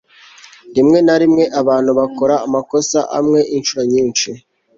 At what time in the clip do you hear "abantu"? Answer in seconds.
1.61-1.91